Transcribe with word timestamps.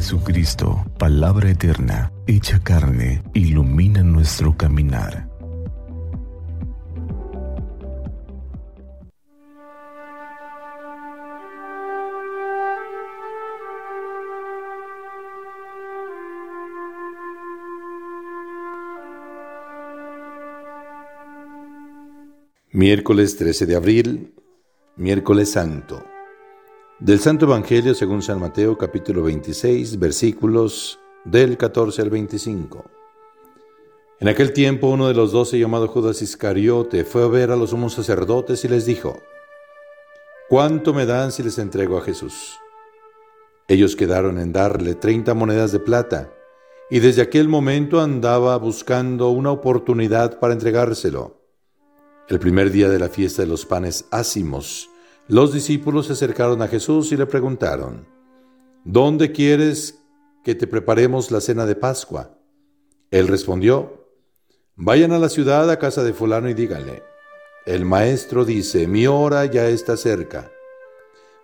Jesucristo, 0.00 0.82
palabra 0.98 1.50
eterna, 1.50 2.10
hecha 2.26 2.58
carne, 2.62 3.22
ilumina 3.34 4.02
nuestro 4.02 4.56
caminar. 4.56 5.28
Miércoles 22.72 23.36
13 23.36 23.66
de 23.66 23.76
abril, 23.76 24.34
miércoles 24.96 25.50
santo. 25.50 26.09
Del 27.00 27.18
Santo 27.18 27.46
Evangelio 27.46 27.94
según 27.94 28.20
San 28.20 28.38
Mateo 28.38 28.76
capítulo 28.76 29.22
26 29.22 29.98
versículos 29.98 31.00
del 31.24 31.56
14 31.56 32.02
al 32.02 32.10
25. 32.10 32.84
En 34.18 34.28
aquel 34.28 34.52
tiempo 34.52 34.88
uno 34.88 35.08
de 35.08 35.14
los 35.14 35.32
doce 35.32 35.58
llamado 35.58 35.88
Judas 35.88 36.20
Iscariote 36.20 37.04
fue 37.04 37.22
a 37.22 37.28
ver 37.28 37.52
a 37.52 37.56
los 37.56 37.70
sumos 37.70 37.94
sacerdotes 37.94 38.66
y 38.66 38.68
les 38.68 38.84
dijo, 38.84 39.18
¿cuánto 40.50 40.92
me 40.92 41.06
dan 41.06 41.32
si 41.32 41.42
les 41.42 41.58
entrego 41.58 41.96
a 41.96 42.02
Jesús? 42.02 42.58
Ellos 43.66 43.96
quedaron 43.96 44.38
en 44.38 44.52
darle 44.52 44.94
treinta 44.94 45.32
monedas 45.32 45.72
de 45.72 45.80
plata 45.80 46.30
y 46.90 46.98
desde 46.98 47.22
aquel 47.22 47.48
momento 47.48 48.02
andaba 48.02 48.58
buscando 48.58 49.30
una 49.30 49.52
oportunidad 49.52 50.38
para 50.38 50.52
entregárselo. 50.52 51.40
El 52.28 52.38
primer 52.40 52.70
día 52.70 52.90
de 52.90 52.98
la 52.98 53.08
fiesta 53.08 53.40
de 53.40 53.48
los 53.48 53.64
panes 53.64 54.04
ácimos, 54.10 54.89
los 55.30 55.52
discípulos 55.52 56.06
se 56.06 56.14
acercaron 56.14 56.60
a 56.60 56.66
Jesús 56.66 57.12
y 57.12 57.16
le 57.16 57.24
preguntaron, 57.24 58.04
¿Dónde 58.84 59.30
quieres 59.30 60.02
que 60.42 60.56
te 60.56 60.66
preparemos 60.66 61.30
la 61.30 61.40
cena 61.40 61.66
de 61.66 61.76
Pascua? 61.76 62.36
Él 63.12 63.28
respondió, 63.28 64.08
Vayan 64.74 65.12
a 65.12 65.20
la 65.20 65.28
ciudad 65.28 65.70
a 65.70 65.78
casa 65.78 66.02
de 66.02 66.14
fulano 66.14 66.48
y 66.48 66.54
díganle, 66.54 67.04
el 67.64 67.84
maestro 67.84 68.44
dice, 68.44 68.88
mi 68.88 69.06
hora 69.06 69.44
ya 69.44 69.68
está 69.68 69.96
cerca. 69.96 70.50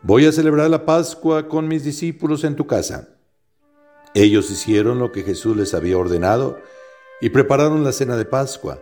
Voy 0.03 0.27
a 0.27 0.33
celebrar 0.33 0.69
la 0.69 0.85
Pascua 0.85 1.47
con 1.47 1.69
mis 1.69 1.85
discípulos 1.85 2.43
en 2.43 2.57
tu 2.57 2.67
casa. 2.67 3.11
Ellos 4.15 4.51
hicieron 4.51 4.99
lo 4.99 5.13
que 5.13 5.23
Jesús 5.23 5.57
les 5.57 5.75
había 5.75 5.97
ordenado 5.97 6.59
y 7.21 7.31
prepararon 7.31 7.85
la 7.85 7.93
cena 7.93 8.17
de 8.17 8.25
Pascua. 8.25 8.81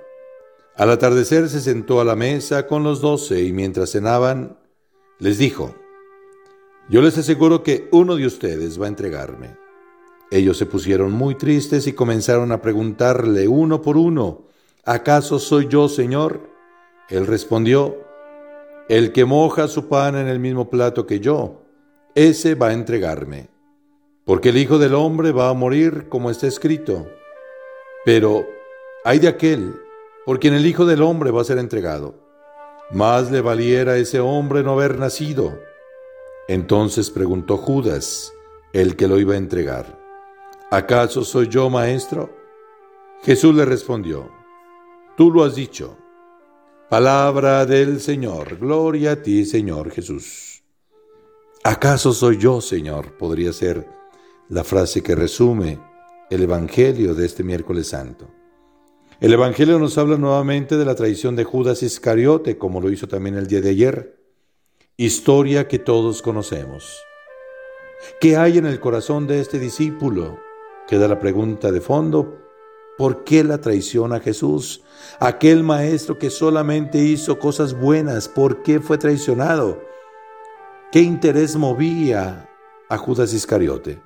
Al 0.76 0.90
atardecer 0.90 1.50
se 1.50 1.60
sentó 1.60 2.00
a 2.00 2.06
la 2.06 2.16
mesa 2.16 2.66
con 2.66 2.84
los 2.84 3.02
doce 3.02 3.42
y 3.42 3.52
mientras 3.52 3.92
cenaban, 3.92 4.63
les 5.18 5.38
dijo, 5.38 5.74
yo 6.88 7.00
les 7.00 7.16
aseguro 7.16 7.62
que 7.62 7.88
uno 7.92 8.16
de 8.16 8.26
ustedes 8.26 8.80
va 8.80 8.86
a 8.86 8.88
entregarme. 8.88 9.56
Ellos 10.30 10.58
se 10.58 10.66
pusieron 10.66 11.12
muy 11.12 11.36
tristes 11.36 11.86
y 11.86 11.92
comenzaron 11.92 12.52
a 12.52 12.60
preguntarle 12.60 13.48
uno 13.48 13.80
por 13.80 13.96
uno, 13.96 14.42
¿acaso 14.84 15.38
soy 15.38 15.68
yo, 15.68 15.88
Señor? 15.88 16.50
Él 17.08 17.26
respondió, 17.26 17.96
el 18.88 19.12
que 19.12 19.24
moja 19.24 19.68
su 19.68 19.88
pan 19.88 20.16
en 20.16 20.28
el 20.28 20.40
mismo 20.40 20.68
plato 20.68 21.06
que 21.06 21.20
yo, 21.20 21.62
ese 22.14 22.54
va 22.54 22.68
a 22.68 22.72
entregarme, 22.72 23.48
porque 24.24 24.50
el 24.50 24.58
Hijo 24.58 24.78
del 24.78 24.94
Hombre 24.94 25.32
va 25.32 25.48
a 25.48 25.54
morir 25.54 26.08
como 26.08 26.30
está 26.30 26.46
escrito. 26.46 27.06
Pero 28.04 28.46
hay 29.04 29.18
de 29.18 29.28
aquel 29.28 29.74
por 30.26 30.38
quien 30.38 30.54
el 30.54 30.66
Hijo 30.66 30.84
del 30.84 31.02
Hombre 31.02 31.30
va 31.30 31.40
a 31.42 31.44
ser 31.44 31.58
entregado. 31.58 32.23
Más 32.90 33.30
le 33.30 33.40
valiera 33.40 33.92
a 33.92 33.96
ese 33.96 34.20
hombre 34.20 34.62
no 34.62 34.72
haber 34.72 34.98
nacido. 34.98 35.58
Entonces 36.48 37.10
preguntó 37.10 37.56
Judas, 37.56 38.32
el 38.72 38.96
que 38.96 39.08
lo 39.08 39.18
iba 39.18 39.34
a 39.34 39.38
entregar, 39.38 39.98
¿acaso 40.70 41.24
soy 41.24 41.48
yo 41.48 41.70
maestro? 41.70 42.30
Jesús 43.22 43.54
le 43.54 43.64
respondió, 43.64 44.30
tú 45.16 45.30
lo 45.30 45.44
has 45.44 45.54
dicho. 45.54 45.96
Palabra 46.90 47.64
del 47.64 48.00
Señor, 48.00 48.58
gloria 48.58 49.12
a 49.12 49.16
ti 49.16 49.46
Señor 49.46 49.90
Jesús. 49.90 50.62
¿Acaso 51.66 52.12
soy 52.12 52.36
yo, 52.36 52.60
Señor? 52.60 53.16
Podría 53.16 53.50
ser 53.54 53.88
la 54.50 54.62
frase 54.64 55.02
que 55.02 55.14
resume 55.14 55.78
el 56.28 56.42
Evangelio 56.42 57.14
de 57.14 57.24
este 57.24 57.42
miércoles 57.42 57.88
santo. 57.88 58.28
El 59.24 59.32
Evangelio 59.32 59.78
nos 59.78 59.96
habla 59.96 60.18
nuevamente 60.18 60.76
de 60.76 60.84
la 60.84 60.94
traición 60.94 61.34
de 61.34 61.44
Judas 61.44 61.82
Iscariote, 61.82 62.58
como 62.58 62.82
lo 62.82 62.90
hizo 62.90 63.08
también 63.08 63.36
el 63.36 63.46
día 63.46 63.62
de 63.62 63.70
ayer. 63.70 64.18
Historia 64.98 65.66
que 65.66 65.78
todos 65.78 66.20
conocemos. 66.20 67.02
¿Qué 68.20 68.36
hay 68.36 68.58
en 68.58 68.66
el 68.66 68.80
corazón 68.80 69.26
de 69.26 69.40
este 69.40 69.58
discípulo? 69.58 70.38
Queda 70.86 71.08
la 71.08 71.20
pregunta 71.20 71.72
de 71.72 71.80
fondo. 71.80 72.36
¿Por 72.98 73.24
qué 73.24 73.44
la 73.44 73.62
traición 73.62 74.12
a 74.12 74.20
Jesús? 74.20 74.82
Aquel 75.20 75.62
maestro 75.62 76.18
que 76.18 76.28
solamente 76.28 76.98
hizo 76.98 77.38
cosas 77.38 77.72
buenas, 77.72 78.28
¿por 78.28 78.62
qué 78.62 78.78
fue 78.78 78.98
traicionado? 78.98 79.82
¿Qué 80.92 81.00
interés 81.00 81.56
movía 81.56 82.50
a 82.90 82.98
Judas 82.98 83.32
Iscariote? 83.32 84.02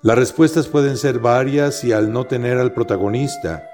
Las 0.00 0.16
respuestas 0.16 0.68
pueden 0.68 0.96
ser 0.96 1.18
varias 1.18 1.82
y 1.82 1.90
al 1.90 2.12
no 2.12 2.28
tener 2.28 2.58
al 2.58 2.72
protagonista, 2.72 3.68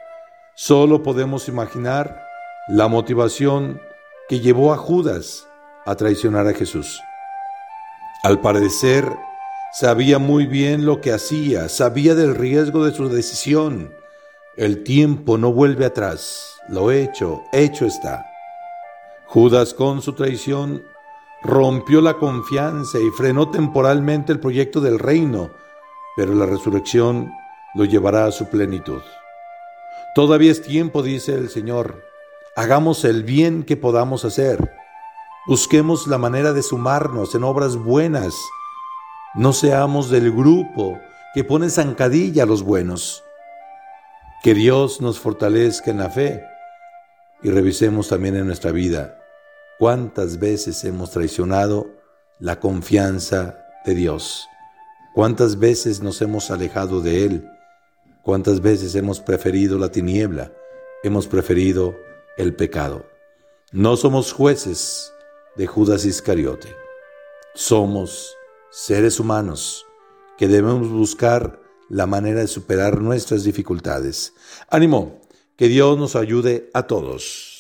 Solo 0.61 1.05
podemos 1.05 1.47
imaginar 1.47 2.21
la 2.67 2.89
motivación 2.89 3.81
que 4.29 4.41
llevó 4.41 4.73
a 4.73 4.77
Judas 4.77 5.47
a 5.87 5.95
traicionar 5.95 6.49
a 6.49 6.53
Jesús. 6.53 7.01
Al 8.25 8.41
parecer, 8.41 9.05
sabía 9.73 10.19
muy 10.19 10.47
bien 10.47 10.85
lo 10.85 11.01
que 11.01 11.13
hacía, 11.13 11.69
sabía 11.69 12.17
del 12.17 12.35
riesgo 12.35 12.85
de 12.85 12.91
su 12.91 13.09
decisión. 13.09 13.95
El 14.57 14.83
tiempo 14.83 15.39
no 15.39 15.53
vuelve 15.53 15.85
atrás. 15.85 16.57
Lo 16.69 16.91
hecho, 16.91 17.45
hecho 17.53 17.87
está. 17.87 18.27
Judas 19.27 19.75
con 19.75 20.03
su 20.03 20.15
traición 20.15 20.83
rompió 21.41 22.01
la 22.01 22.15
confianza 22.15 22.99
y 22.99 23.09
frenó 23.17 23.49
temporalmente 23.53 24.33
el 24.33 24.41
proyecto 24.41 24.81
del 24.81 24.99
reino, 24.99 25.53
pero 26.17 26.35
la 26.35 26.47
resurrección 26.47 27.31
lo 27.77 27.85
llevará 27.85 28.25
a 28.25 28.33
su 28.33 28.47
plenitud. 28.47 29.03
Todavía 30.15 30.51
es 30.51 30.63
tiempo, 30.63 31.03
dice 31.03 31.35
el 31.35 31.49
Señor. 31.49 32.03
Hagamos 32.57 33.05
el 33.05 33.23
bien 33.23 33.63
que 33.63 33.77
podamos 33.77 34.25
hacer. 34.25 34.73
Busquemos 35.47 36.07
la 36.07 36.19
manera 36.19 36.53
de 36.53 36.63
sumarnos 36.63 37.35
en 37.35 37.45
obras 37.45 37.77
buenas. 37.77 38.35
No 39.35 39.53
seamos 39.53 40.11
del 40.11 40.33
grupo 40.33 40.99
que 41.35 41.45
pone 41.45 41.71
zancadilla 41.71 42.43
a 42.43 42.47
los 42.47 42.63
buenos. 42.63 43.23
Que 44.43 44.55
Dios 44.55 45.01
nos 45.01 45.21
fortalezca 45.21 45.91
en 45.91 45.99
la 45.99 46.11
fe 46.11 46.45
y 47.43 47.51
revisemos 47.51 48.09
también 48.09 48.37
en 48.37 48.47
nuestra 48.47 48.73
vida 48.73 49.19
cuántas 49.79 50.39
veces 50.39 50.85
hemos 50.85 51.13
traicionado 51.13 51.87
la 52.41 52.59
confianza 52.59 53.65
de 53.85 53.95
Dios, 53.95 54.49
cuántas 55.15 55.59
veces 55.59 56.03
nos 56.03 56.21
hemos 56.21 56.51
alejado 56.51 57.01
de 57.01 57.25
Él 57.25 57.51
¿Cuántas 58.29 58.61
veces 58.61 58.95
hemos 58.95 59.21
preferido 59.21 59.79
la 59.79 59.91
tiniebla? 59.91 60.53
Hemos 61.03 61.27
preferido 61.27 61.97
el 62.37 62.55
pecado. 62.55 63.07
No 63.73 63.97
somos 63.97 64.35
jueces 64.35 65.15
de 65.57 65.67
Judas 65.67 66.05
Iscariote. 66.05 66.69
Somos 67.55 68.37
seres 68.69 69.19
humanos 69.19 69.87
que 70.37 70.47
debemos 70.47 70.91
buscar 70.91 71.59
la 71.89 72.07
manera 72.07 72.41
de 72.41 72.49
superar 72.49 73.01
nuestras 73.01 73.45
dificultades. 73.45 74.35
Ánimo, 74.69 75.23
que 75.57 75.69
Dios 75.69 75.97
nos 75.97 76.15
ayude 76.15 76.69
a 76.75 76.83
todos. 76.83 77.58